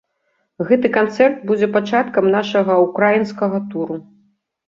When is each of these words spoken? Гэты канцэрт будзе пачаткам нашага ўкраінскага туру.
Гэты 0.69 0.89
канцэрт 0.97 1.43
будзе 1.51 1.67
пачаткам 1.75 2.31
нашага 2.37 2.79
ўкраінскага 2.87 3.57
туру. 3.75 3.99